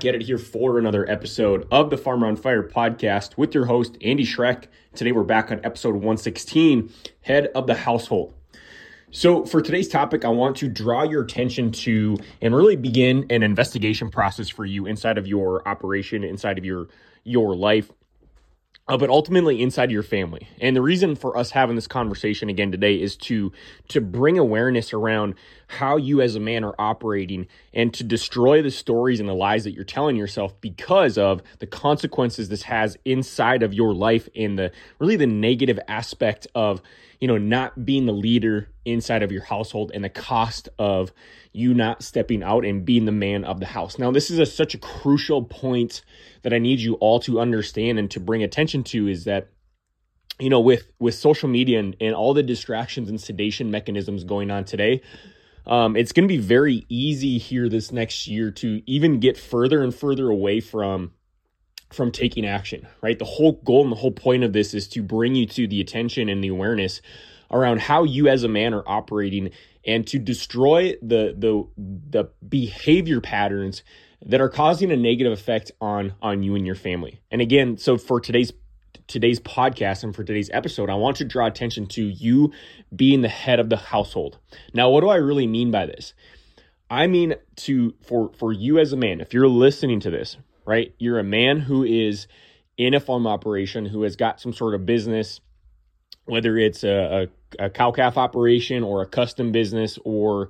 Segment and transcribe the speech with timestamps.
[0.00, 3.66] back at it here for another episode of the Farmer on Fire podcast with your
[3.66, 4.64] host, Andy Schreck.
[4.94, 8.32] Today we're back on episode 116, Head of the Household.
[9.10, 13.42] So, for today's topic, I want to draw your attention to and really begin an
[13.42, 16.88] investigation process for you inside of your operation, inside of your
[17.24, 17.90] your life,
[18.88, 20.48] uh, but ultimately inside your family.
[20.62, 23.52] And the reason for us having this conversation again today is to
[23.88, 25.34] to bring awareness around
[25.70, 29.64] how you as a man are operating and to destroy the stories and the lies
[29.64, 34.58] that you're telling yourself because of the consequences this has inside of your life and
[34.58, 36.82] the really the negative aspect of
[37.20, 41.12] you know not being the leader inside of your household and the cost of
[41.52, 43.98] you not stepping out and being the man of the house.
[43.98, 46.02] Now, this is a, such a crucial point
[46.42, 49.48] that I need you all to understand and to bring attention to is that
[50.38, 54.50] you know with with social media and, and all the distractions and sedation mechanisms going
[54.50, 55.02] on today
[55.66, 59.82] um, it's going to be very easy here this next year to even get further
[59.82, 61.12] and further away from
[61.90, 65.02] from taking action right the whole goal and the whole point of this is to
[65.02, 67.00] bring you to the attention and the awareness
[67.50, 69.50] around how you as a man are operating
[69.84, 71.66] and to destroy the the
[72.10, 73.82] the behavior patterns
[74.24, 77.20] that are causing a negative effect on on you and your family.
[77.30, 78.52] And again, so for today's
[79.10, 82.52] today's podcast and for today's episode, I want to draw attention to you
[82.94, 84.38] being the head of the household.
[84.72, 86.14] Now, what do I really mean by this?
[86.88, 90.94] I mean to for for you as a man, if you're listening to this, right?
[90.98, 92.26] You're a man who is
[92.76, 95.40] in a farm operation who has got some sort of business
[96.30, 100.48] whether it's a, a, a cow calf operation or a custom business or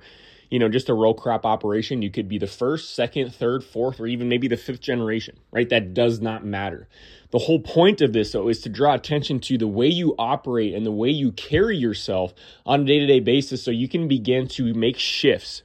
[0.51, 3.99] you know just a row crop operation you could be the first second third fourth
[3.99, 5.69] or even maybe the fifth generation right?
[5.69, 6.87] That does not matter.
[7.31, 10.75] The whole point of this though is to draw attention to the way you operate
[10.75, 12.33] and the way you carry yourself
[12.65, 15.63] on a day-to-day basis so you can begin to make shifts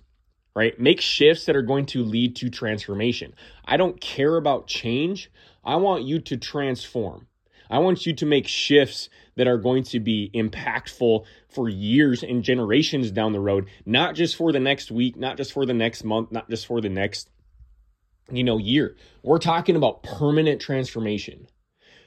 [0.55, 0.81] right?
[0.81, 3.35] Make shifts that are going to lead to transformation.
[3.67, 5.31] I don't care about change.
[5.63, 7.27] I want you to transform.
[7.69, 12.43] I want you to make shifts that are going to be impactful for years and
[12.43, 16.05] generations down the road, not just for the next week, not just for the next
[16.05, 17.31] month, not just for the next
[18.31, 18.97] you know year.
[19.23, 21.47] We're talking about permanent transformation.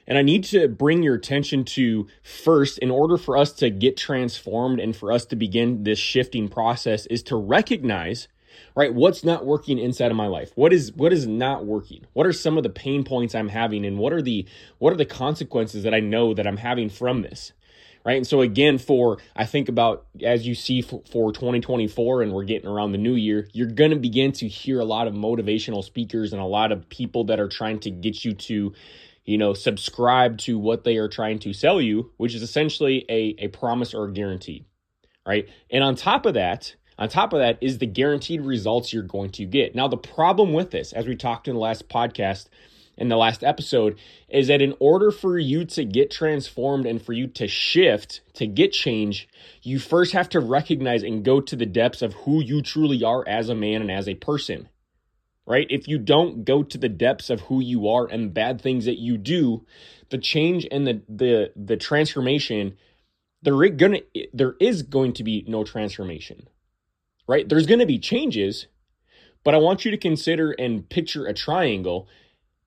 [0.06, 3.96] And I need to bring your attention to first, in order for us to get
[3.96, 8.26] transformed and for us to begin this shifting process, is to recognize
[8.74, 8.92] right?
[8.92, 10.52] What's not working inside of my life?
[10.54, 12.06] What is what is not working?
[12.12, 13.84] What are some of the pain points i'm having?
[13.84, 14.46] And what are the
[14.78, 17.52] what are the consequences that i know that i'm having from this
[18.04, 18.16] right?
[18.16, 22.44] And so again for i think about as you see for, for 2024 and we're
[22.44, 25.84] getting around the new year you're going to begin to hear a lot of motivational
[25.84, 28.72] speakers and a lot of people that are trying to get you to
[29.24, 33.34] you know subscribe to what they are trying to sell you which is essentially a,
[33.38, 34.64] a promise or a guarantee
[35.26, 35.48] right?
[35.70, 39.30] And on top of that on top of that is the guaranteed results you're going
[39.30, 39.74] to get.
[39.74, 42.48] Now, the problem with this, as we talked in the last podcast,
[42.98, 47.14] in the last episode, is that in order for you to get transformed and for
[47.14, 49.26] you to shift, to get change,
[49.62, 53.26] you first have to recognize and go to the depths of who you truly are
[53.26, 54.68] as a man and as a person.
[55.46, 55.66] Right?
[55.70, 58.98] If you don't go to the depths of who you are and bad things that
[58.98, 59.64] you do,
[60.10, 62.76] the change and the the the transformation
[63.42, 64.00] there gonna
[64.34, 66.46] there is going to be no transformation
[67.30, 67.48] right?
[67.48, 68.66] There's going to be changes,
[69.44, 72.08] but I want you to consider and picture a triangle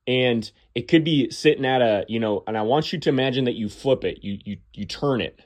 [0.06, 3.44] and it could be sitting at a, you know, and I want you to imagine
[3.44, 5.40] that you flip it, you you you turn it.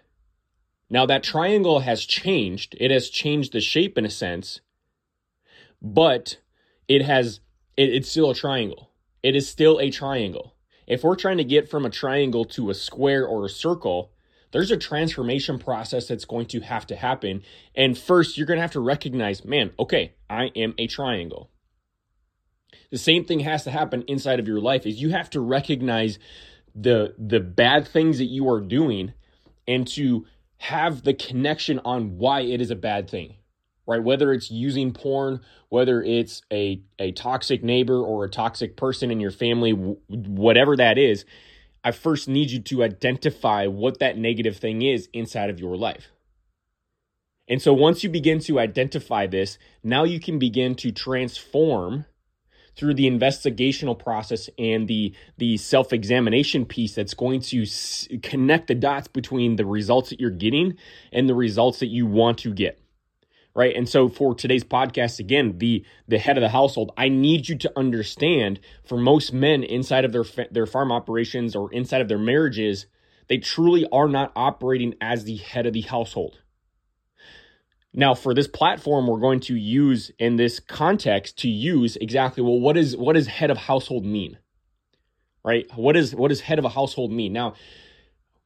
[0.91, 2.77] Now that triangle has changed.
[2.81, 4.61] It has changed the shape in a sense,
[5.83, 6.39] but
[6.87, 7.41] it has
[7.77, 8.91] it, it's still a triangle.
[9.23, 10.55] It is still a triangle.
[10.87, 14.13] If we're trying to get from a triangle to a square or a circle,
[14.51, 17.43] there's a transformation process that's going to have to happen.
[17.75, 21.51] And first, you're going to have to recognize, man, okay, I am a triangle.
[22.91, 26.19] The same thing has to happen inside of your life is you have to recognize
[26.75, 29.13] the the bad things that you are doing
[29.67, 30.27] and to
[30.59, 33.35] have the connection on why it is a bad thing
[33.87, 35.41] right whether it's using porn
[35.71, 40.99] whether it's a a toxic neighbor or a toxic person in your family whatever that
[40.99, 41.25] is
[41.85, 46.09] I first need you to identify what that negative thing is inside of your life.
[47.49, 52.05] And so once you begin to identify this, now you can begin to transform
[52.77, 58.75] through the investigational process and the the self-examination piece that's going to s- connect the
[58.75, 60.77] dots between the results that you're getting
[61.13, 62.79] and the results that you want to get
[63.59, 63.75] right?
[63.75, 67.59] And so for today's podcast, again, the the head of the household, I need you
[67.59, 72.19] to understand for most men inside of their their farm operations or inside of their
[72.19, 72.87] marriages,
[73.27, 76.39] they truly are not operating as the head of the household.
[77.93, 82.61] Now, for this platform, we're going to use in this context to use exactly well,
[82.61, 84.39] what is what does head of household mean?
[85.45, 85.67] Right?
[85.75, 87.33] What is what does head of a household mean?
[87.33, 87.55] Now,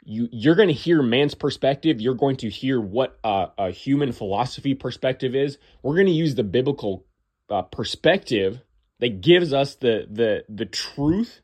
[0.04, 2.00] you you're going to hear man's perspective.
[2.00, 5.58] You're going to hear what uh, a human philosophy perspective is.
[5.82, 7.06] We're going to use the biblical
[7.50, 8.62] uh, perspective
[9.00, 11.40] that gives us the the the truth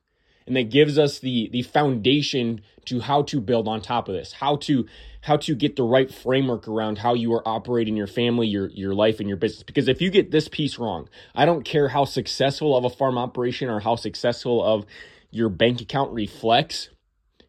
[0.46, 4.32] and that gives us the the foundation to how to build on top of this
[4.32, 4.86] how to
[5.20, 8.94] how to get the right framework around how you are operating your family your your
[8.94, 12.04] life and your business because if you get this piece wrong i don't care how
[12.04, 14.86] successful of a farm operation or how successful of
[15.30, 16.88] your bank account reflects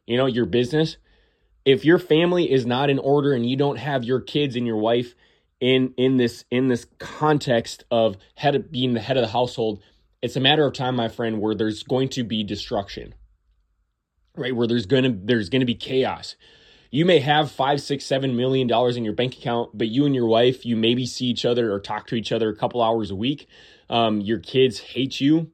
[0.09, 0.97] you know your business
[1.65, 4.77] if your family is not in order and you don't have your kids and your
[4.77, 5.13] wife
[5.59, 9.81] in in this in this context of head of being the head of the household
[10.21, 13.13] it's a matter of time, my friend, where there's going to be destruction,
[14.35, 14.56] right?
[14.56, 16.35] Where there's to there's to be chaos.
[16.91, 20.15] You may have five, six, seven million dollars in your bank account, but you and
[20.15, 23.11] your wife, you maybe see each other or talk to each other a couple hours
[23.11, 23.47] a week.
[23.89, 25.51] Um, your kids hate you.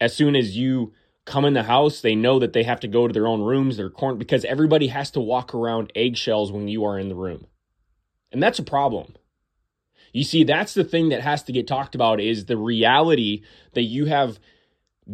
[0.00, 0.92] As soon as you
[1.26, 3.76] come in the house, they know that they have to go to their own rooms,
[3.76, 7.46] their corn, because everybody has to walk around eggshells when you are in the room.
[8.32, 9.14] And that's a problem.
[10.12, 13.42] You see, that's the thing that has to get talked about is the reality
[13.74, 14.38] that you have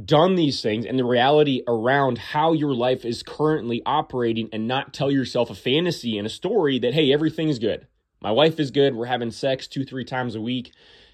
[0.04, 4.94] done these things and the reality around how your life is currently operating and not
[4.94, 7.86] tell yourself a fantasy and a story that, hey, everything's good.
[8.20, 8.94] My wife is good.
[8.94, 10.72] We're having sex two, three times a week.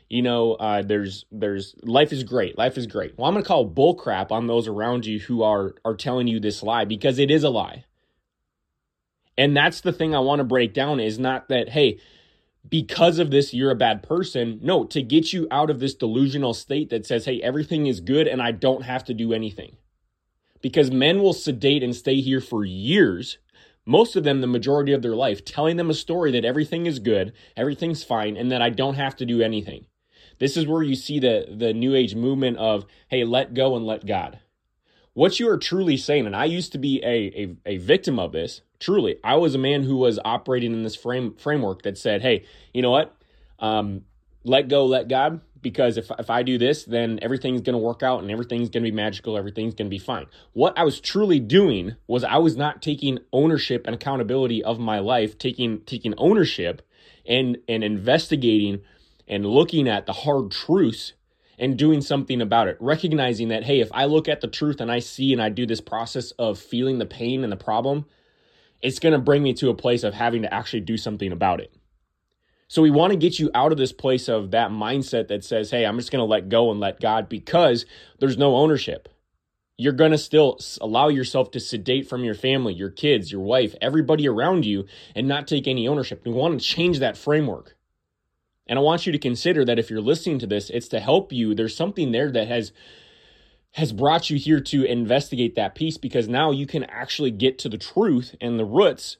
[0.09, 2.57] You know, uh, there's, there's, life is great.
[2.57, 3.19] Life is great.
[3.19, 6.41] Well, I'm to call bull crap on those around you who are, are telling you
[6.41, 7.85] this lie because it is a lie.
[9.37, 12.01] And that's the thing I want to break down is not that, hey,
[12.69, 14.59] because of this, you're a bad person.
[14.63, 18.27] No, to get you out of this delusional state that says, hey, everything is good
[18.27, 19.77] and I don't have to do anything.
[20.61, 23.39] Because men will sedate and stay here for years,
[23.87, 26.99] most of them the majority of their life, telling them a story that everything is
[26.99, 29.87] good, everything's fine, and that I don't have to do anything.
[30.39, 33.87] This is where you see the, the new age movement of, hey, let go and
[33.87, 34.41] let God.
[35.15, 38.33] What you are truly saying, and I used to be a, a, a victim of
[38.33, 42.23] this, truly i was a man who was operating in this frame framework that said
[42.23, 43.15] hey you know what
[43.61, 44.03] um,
[44.45, 48.03] let go let god because if, if i do this then everything's going to work
[48.03, 51.01] out and everything's going to be magical everything's going to be fine what i was
[51.01, 56.15] truly doing was i was not taking ownership and accountability of my life taking taking
[56.19, 56.83] ownership
[57.27, 58.81] and and investigating
[59.29, 61.13] and looking at the hard truths
[61.59, 64.91] and doing something about it recognizing that hey if i look at the truth and
[64.91, 68.05] i see and i do this process of feeling the pain and the problem
[68.81, 71.61] it's going to bring me to a place of having to actually do something about
[71.61, 71.73] it.
[72.69, 75.71] So we want to get you out of this place of that mindset that says,
[75.71, 77.87] hey, I'm just going to let go and let God because
[78.19, 79.09] there's no ownership.
[79.79, 83.75] You're going to still allow yourself to sedate from your family, your kids, your wife,
[83.81, 86.23] everybody around you, and not take any ownership.
[86.27, 87.77] We want to change that framework.
[88.69, 91.33] And I want you to consider that if you're listening to this, it's to help
[91.33, 91.55] you.
[91.55, 92.73] There's something there that has
[93.73, 97.69] has brought you here to investigate that piece because now you can actually get to
[97.69, 99.19] the truth and the roots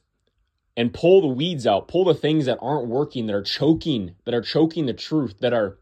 [0.75, 4.33] and pull the weeds out, pull the things that aren't working, that are choking, that
[4.33, 5.77] are choking the truth, that are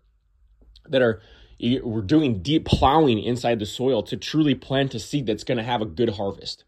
[0.90, 1.22] that are
[1.60, 5.64] we're doing deep plowing inside the soil to truly plant a seed that's going to
[5.64, 6.64] have a good harvest.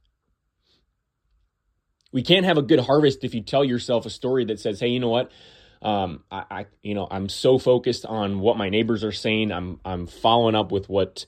[2.12, 4.88] We can't have a good harvest if you tell yourself a story that says, "Hey,
[4.88, 5.32] you know what?
[5.82, 9.52] Um, I, I, you know, I'm so focused on what my neighbors are saying.
[9.52, 11.26] I'm, I'm following up with what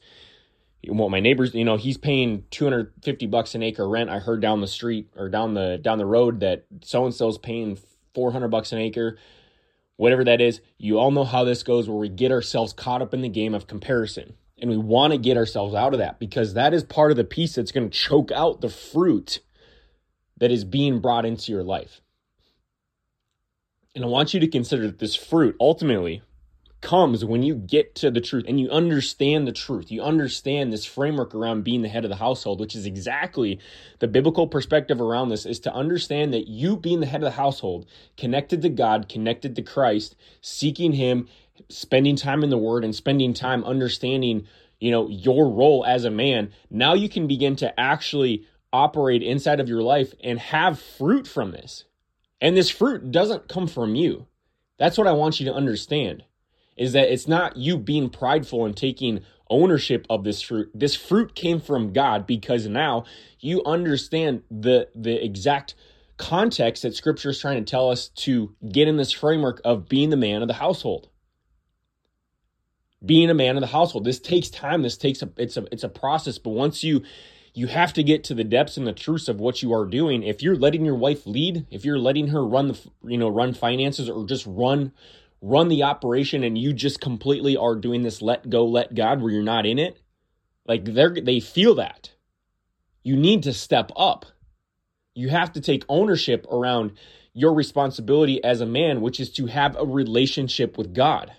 [0.88, 4.10] what my neighbors, you know, he's paying 250 bucks an acre rent.
[4.10, 7.38] I heard down the street or down the down the road that so and so's
[7.38, 7.78] paying
[8.16, 9.18] 400 bucks an acre.
[9.98, 13.14] Whatever that is, you all know how this goes where we get ourselves caught up
[13.14, 14.34] in the game of comparison.
[14.58, 17.24] And we want to get ourselves out of that because that is part of the
[17.24, 19.40] piece that's going to choke out the fruit
[20.38, 22.02] that is being brought into your life.
[23.94, 26.22] And I want you to consider that this fruit ultimately
[26.80, 29.92] comes when you get to the truth and you understand the truth.
[29.92, 33.60] You understand this framework around being the head of the household, which is exactly
[34.00, 37.32] the biblical perspective around this is to understand that you being the head of the
[37.32, 37.86] household,
[38.18, 41.28] connected to God, connected to Christ, seeking him,
[41.70, 44.48] spending time in the word and spending time understanding,
[44.80, 49.60] you know, your role as a man, now you can begin to actually operate inside
[49.60, 51.84] of your life and have fruit from this.
[52.42, 54.28] And this fruit doesn't come from you.
[54.78, 56.24] That's what I want you to understand
[56.76, 60.72] is that it's not you being prideful and taking ownership of this fruit.
[60.74, 63.06] This fruit came from God because now
[63.40, 65.76] you understand the the exact
[66.18, 70.10] context that scripture is trying to tell us to get in this framework of being
[70.10, 71.10] the man of the household.
[73.06, 74.04] Being a man of the household.
[74.04, 74.82] This takes time.
[74.82, 77.04] This takes a it's a it's a process, but once you
[77.54, 80.24] you have to get to the depths and the truths of what you are doing.
[80.24, 83.54] If you're letting your wife lead, if you're letting her run the you know run
[83.54, 84.94] finances or just run
[85.42, 89.32] run the operation and you just completely are doing this let go let God where
[89.32, 90.00] you're not in it,
[90.66, 92.12] like they're they feel that.
[93.04, 94.26] You need to step up.
[95.16, 96.94] You have to take ownership around
[97.34, 101.32] your responsibility as a man, which is to have a relationship with God.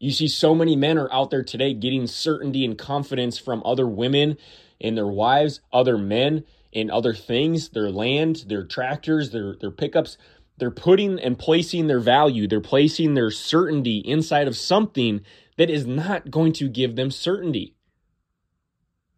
[0.00, 3.86] You see, so many men are out there today getting certainty and confidence from other
[3.86, 4.38] women
[4.80, 10.16] and their wives, other men, and other things, their land, their tractors, their, their pickups.
[10.56, 15.20] They're putting and placing their value, they're placing their certainty inside of something
[15.58, 17.74] that is not going to give them certainty.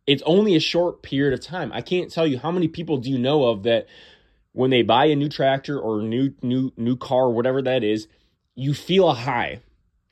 [0.05, 1.71] It's only a short period of time.
[1.73, 3.87] I can't tell you how many people do you know of that
[4.51, 8.09] when they buy a new tractor or new new new car, whatever that is,
[8.57, 9.61] you feel a high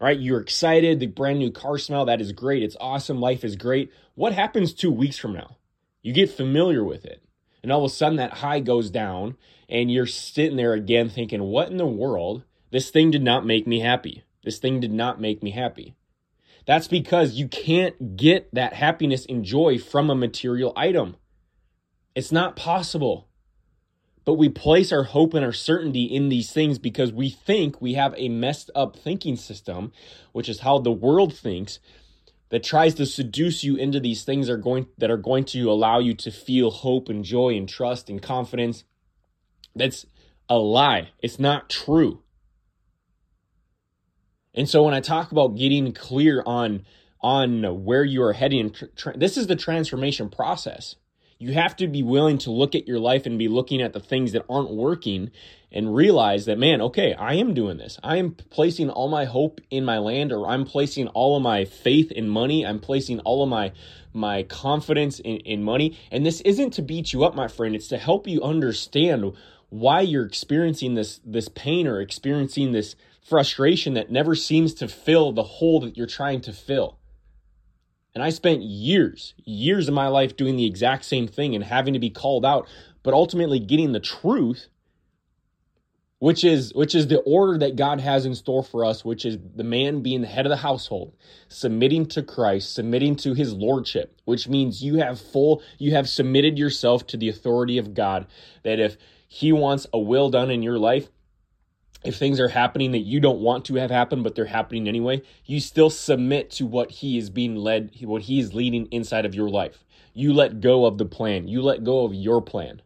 [0.01, 0.19] right?
[0.19, 2.63] You're excited, the brand new car smell, that is great.
[2.63, 3.21] It's awesome.
[3.21, 3.93] Life is great.
[4.15, 5.57] What happens two weeks from now?
[6.03, 7.23] You get familiar with it.
[7.63, 9.37] And all of a sudden, that high goes down,
[9.69, 12.45] and you're sitting there again thinking, what in the world?
[12.71, 14.25] This thing did not make me happy.
[14.43, 15.95] This thing did not make me happy.
[16.67, 21.17] That's because you can't get that happiness and joy from a material item.
[22.15, 23.29] It's not possible.
[24.25, 27.95] But we place our hope and our certainty in these things because we think we
[27.95, 29.93] have a messed up thinking system,
[30.33, 31.81] which is how the world thinks,
[32.51, 35.99] that tries to seduce you into these things are going that are going to allow
[35.99, 38.85] you to feel hope and joy and trust and confidence.
[39.75, 40.05] That's
[40.49, 41.11] a lie.
[41.21, 42.23] It's not true.
[44.53, 46.85] And so when I talk about getting clear on
[47.23, 48.75] on where you are heading,
[49.15, 50.97] this is the transformation process
[51.41, 53.99] you have to be willing to look at your life and be looking at the
[53.99, 55.31] things that aren't working
[55.73, 57.99] and realize that, man, okay, I am doing this.
[58.05, 61.65] I am placing all my hope in my land, or I'm placing all of my
[61.65, 62.67] faith in money.
[62.67, 63.73] I'm placing all of my
[64.13, 65.97] my confidence in, in money.
[66.11, 67.75] And this isn't to beat you up, my friend.
[67.75, 69.33] It's to help you understand
[69.71, 75.33] why you're experiencing this this pain or experiencing this frustration that never seems to fill
[75.33, 77.00] the hole that you're trying to fill.
[78.15, 81.95] And I spent years, years of my life doing the exact same thing and having
[81.95, 82.69] to be called out,
[83.03, 84.69] but ultimately getting the truth,
[86.19, 89.39] which is which is the order that God has in store for us, which is
[89.55, 91.15] the man being the head of the household,
[91.49, 96.59] submitting to Christ, submitting to his lordship, which means you have full you have submitted
[96.59, 98.27] yourself to the authority of God
[98.65, 98.97] that if
[99.29, 101.09] he wants a will done in your life,
[102.05, 105.21] if things are happening that you don't want to have happen but they're happening anyway
[105.45, 109.35] you still submit to what he is being led what he is leading inside of
[109.35, 109.85] your life.
[110.13, 111.47] You let go of the plan.
[111.47, 112.83] You let go of your plan.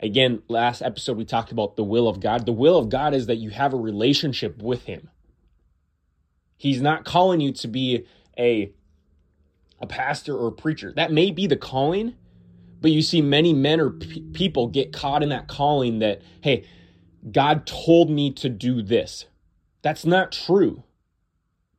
[0.00, 2.46] Again last episode we talked about the will of god.
[2.46, 5.10] The will of god is that you have a relationship with him.
[6.56, 8.06] He's not calling you to be
[8.38, 8.72] a
[9.80, 10.92] a pastor or a preacher.
[10.94, 12.14] That may be the calling
[12.80, 16.64] but you see many men or p- people get caught in that calling that hey
[17.32, 19.26] God told me to do this.
[19.82, 20.82] That's not true.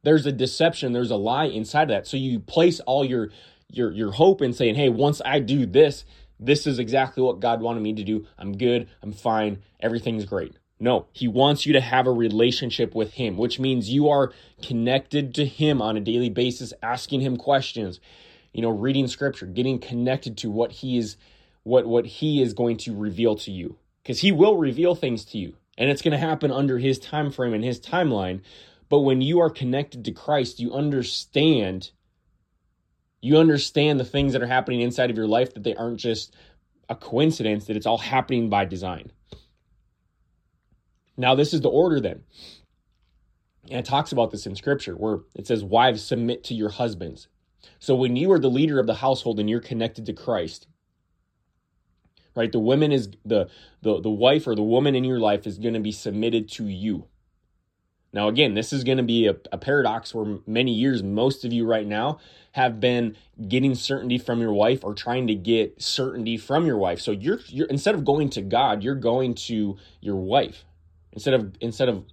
[0.04, 2.08] There's a deception, there's a lie inside of that.
[2.08, 3.30] So you place all your
[3.72, 6.06] your your hope in saying, "Hey, once I do this,
[6.40, 8.26] this is exactly what God wanted me to do.
[8.38, 13.14] I'm good, I'm fine, everything's great." No, he wants you to have a relationship with
[13.14, 14.32] him, which means you are
[14.62, 18.00] connected to him on a daily basis, asking him questions,
[18.54, 21.18] you know, reading scripture, getting connected to what he is
[21.64, 25.38] what what he is going to reveal to you because he will reveal things to
[25.38, 28.42] you and it's going to happen under his time frame and his timeline.
[28.90, 31.92] But when you are connected to christ you understand
[33.22, 36.34] you understand the things that are happening inside of your life that they aren't just
[36.88, 39.12] a coincidence that it's all happening by design.
[41.18, 42.24] Now this is the order then.
[43.70, 47.28] And it talks about this in scripture where it says wives submit to your husbands.
[47.78, 50.68] So when you are the leader of the household and you're connected to christ
[52.40, 53.50] right the woman is the
[53.82, 56.68] the, the wife or the woman in your life is going to be submitted to
[56.68, 57.06] you.
[58.12, 61.54] Now again this is going to be a, a paradox where many years most of
[61.54, 62.20] you right now
[62.54, 63.16] have been
[63.48, 67.00] getting certainty from your wife or trying to get certainty from your wife.
[67.02, 70.66] So you're you're instead of going to god you're going to your wife.
[71.12, 72.06] Instead of instead of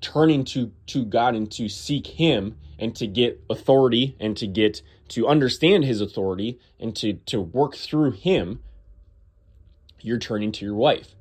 [0.00, 4.82] turning to to god and to seek him and to get authority and to get
[5.08, 8.60] to understand his authority and to to work through him
[10.02, 11.14] you're turning to your wife.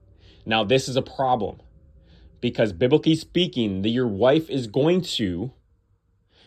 [0.45, 1.59] Now, this is a problem
[2.41, 5.51] because biblically speaking, the, your wife is going to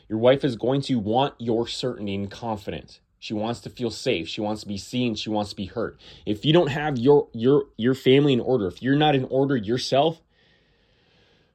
[0.08, 3.00] your wife is going to want your certainty and confidence.
[3.18, 4.28] She wants to feel safe.
[4.28, 5.14] She wants to be seen.
[5.14, 5.96] She wants to be heard.
[6.26, 9.56] If you don't have your your your family in order, if you're not in order
[9.56, 10.20] yourself,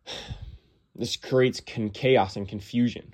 [0.95, 3.13] this creates chaos and confusion.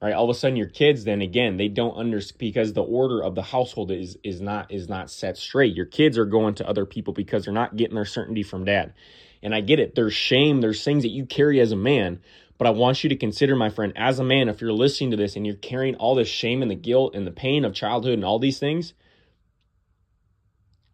[0.00, 0.12] Right?
[0.12, 3.34] All of a sudden your kids then again they don't understand because the order of
[3.34, 5.74] the household is is not is not set straight.
[5.74, 8.94] Your kids are going to other people because they're not getting their certainty from dad.
[9.42, 9.94] And i get it.
[9.94, 10.60] There's shame.
[10.60, 12.20] There's things that you carry as a man.
[12.58, 15.16] But i want you to consider my friend as a man if you're listening to
[15.16, 18.14] this and you're carrying all this shame and the guilt and the pain of childhood
[18.14, 18.94] and all these things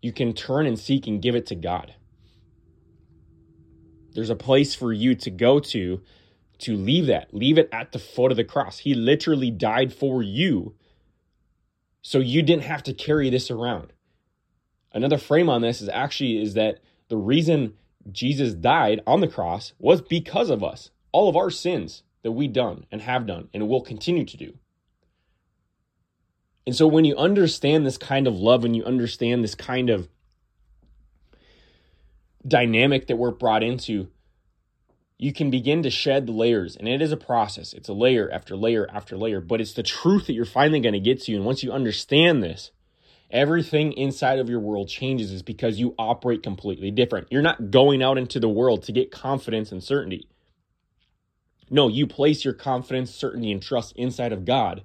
[0.03, 1.95] you can turn and seek and give it to god.
[4.15, 6.03] There's a place for you to go to
[6.63, 7.33] to leave that.
[7.35, 8.79] Leave it at the foot of the cross.
[8.79, 10.75] He literally died for you.
[12.03, 13.93] So you didn't have to carry this around.
[14.93, 17.75] Another frame on this is actually is that the reason
[18.11, 20.91] Jesus died on the cross was because of us.
[21.13, 24.59] All of our sins that we done and have done and will continue to do.
[26.67, 30.09] And so when you understand this kind of love and you understand this kind of
[32.47, 34.09] dynamic that we're brought into,
[35.23, 36.75] you can begin to shed the layers.
[36.75, 37.73] And it is a process.
[37.73, 40.95] It's a layer after layer after layer, but it's the truth that you're finally going
[40.95, 41.35] to get to.
[41.37, 42.73] And once you understand this,
[43.31, 47.29] everything inside of your world changes is because you operate completely different.
[47.31, 50.27] You're not going out into the world to get confidence and certainty.
[51.71, 54.83] No, you place your confidence, certainty, and trust inside of God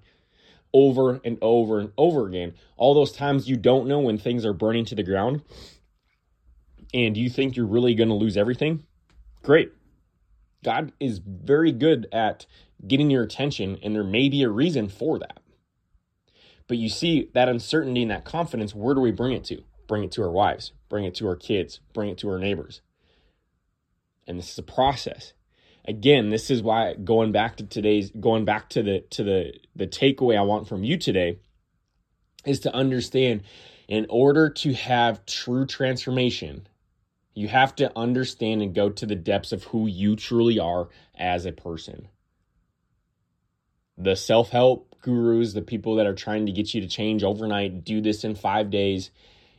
[0.72, 2.54] over and over and over again.
[2.78, 5.42] All those times you don't know when things are burning to the ground
[6.94, 8.84] and you think you're really going to lose everything.
[9.42, 9.72] Great.
[10.64, 12.46] God is very good at
[12.86, 15.40] getting your attention, and there may be a reason for that.
[16.68, 19.64] But you see that uncertainty and that confidence, where do we bring it to?
[19.88, 22.82] Bring it to our wives, bring it to our kids, bring it to our neighbors.
[24.28, 25.34] And this is a process.
[25.86, 29.88] Again, this is why going back to today's going back to the to the the
[29.88, 31.40] takeaway I want from you today
[32.46, 33.44] is to understand
[33.88, 36.68] in order to have true transformation,
[37.38, 41.46] you have to understand and go to the depths of who you truly are as
[41.46, 42.08] a person.
[43.96, 47.84] The self help gurus, the people that are trying to get you to change overnight,
[47.84, 49.12] do this in five days,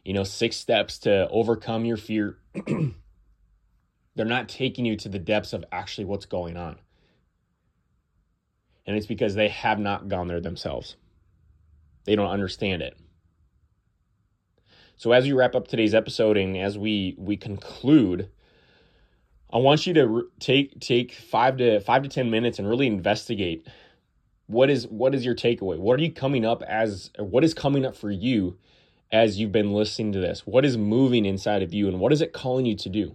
[0.05, 2.39] you know, six steps to overcome your fear.
[4.17, 6.81] They're not taking you to the depths of actually what's going on.
[8.89, 10.97] And it's because they have not gone there themselves.
[12.07, 12.99] They don't understand it.
[14.99, 18.29] So as we wrap up today's episode and as we we conclude,
[19.49, 22.89] I want you to re- take take 5 to 5 to 10 minutes and really
[22.89, 23.67] investigate
[24.49, 25.79] what is what is your takeaway?
[25.79, 28.59] What are you coming up as what is coming up for you
[29.13, 30.45] as you've been listening to this?
[30.45, 33.15] What is moving inside of you and what is it calling you to do?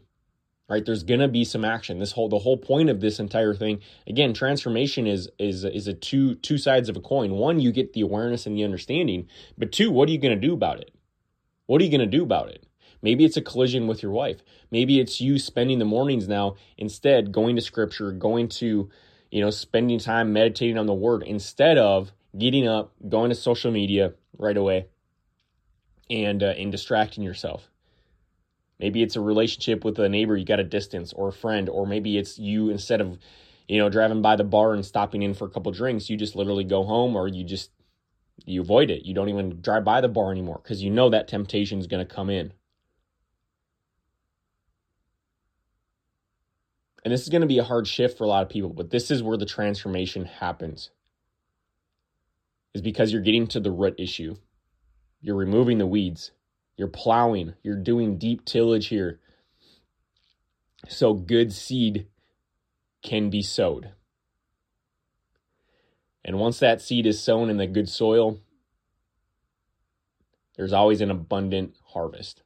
[0.69, 0.85] Right?
[0.85, 1.99] There's going to be some action.
[1.99, 5.93] This whole the whole point of this entire thing, again, transformation is is is a
[5.93, 7.31] two two sides of a coin.
[7.31, 10.47] One, you get the awareness and the understanding, but two, what are you going to
[10.47, 10.91] do about it?
[11.65, 12.65] What are you going to do about it?
[13.01, 14.41] Maybe it's a collision with your wife.
[14.71, 18.89] Maybe it's you spending the mornings now instead going to scripture, going to,
[19.29, 23.71] you know, spending time meditating on the word instead of getting up, going to social
[23.71, 24.87] media right away
[26.09, 27.69] and uh, and distracting yourself.
[28.79, 31.85] Maybe it's a relationship with a neighbor you got a distance or a friend or
[31.85, 33.17] maybe it's you instead of
[33.67, 36.35] you know driving by the bar and stopping in for a couple drinks, you just
[36.35, 37.69] literally go home or you just
[38.45, 39.05] you avoid it.
[39.05, 42.05] You don't even drive by the bar anymore because you know that temptation is going
[42.05, 42.53] to come in.
[47.03, 48.89] And this is going to be a hard shift for a lot of people, but
[48.89, 50.89] this is where the transformation happens.
[52.73, 54.37] Is because you're getting to the root issue.
[55.21, 56.31] You're removing the weeds.
[56.75, 57.53] You're plowing.
[57.61, 59.19] You're doing deep tillage here.
[60.87, 62.07] So good seed
[63.03, 63.91] can be sowed.
[66.25, 68.39] And once that seed is sown in the good soil,
[70.55, 72.43] there's always an abundant harvest.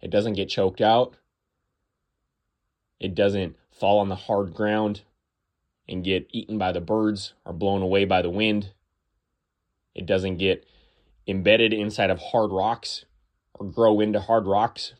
[0.00, 1.16] It doesn't get choked out.
[2.98, 5.02] It doesn't fall on the hard ground
[5.88, 8.72] and get eaten by the birds or blown away by the wind.
[9.94, 10.66] It doesn't get
[11.26, 13.04] embedded inside of hard rocks
[13.54, 14.94] or grow into hard rocks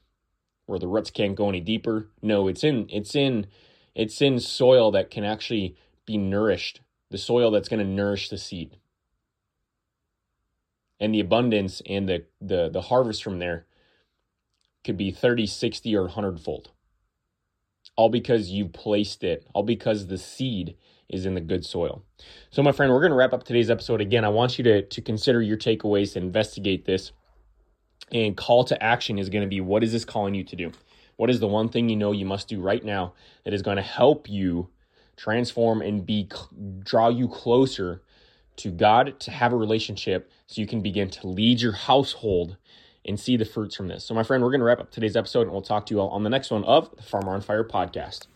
[0.67, 2.09] where the roots can't go any deeper.
[2.21, 3.47] No, it's in it's in
[3.95, 6.81] it's in soil that can actually be nourished
[7.13, 8.77] the soil that's going to nourish the seed.
[10.99, 13.67] And the abundance and the, the, the harvest from there
[14.85, 16.71] could be 30, 60, or 100 fold.
[17.97, 20.77] All because you placed it, all because the seed
[21.09, 22.03] is in the good soil.
[22.51, 24.01] So, my friend, we're going to wrap up today's episode.
[24.01, 27.13] Again, I want you to, to consider your takeaways, and investigate this.
[28.11, 30.73] And call to action is going to be what is this calling you to do?
[31.17, 33.13] What is the one thing you know you must do right now
[33.45, 34.71] that is going to help you
[35.17, 36.29] transform and be
[36.81, 38.03] draw you closer
[38.57, 42.57] to God to have a relationship so you can begin to lead your household
[43.05, 44.05] and see the fruits from this.
[44.05, 46.01] So my friend, we're going to wrap up today's episode and we'll talk to you
[46.01, 48.27] all on the next one of the Farmer on Fire podcast.